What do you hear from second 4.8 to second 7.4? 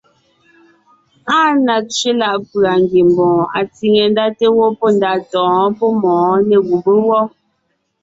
ndaʼ tɔ̌ɔn pɔ́ mɔ̌ɔn nê gùbé wɔ́.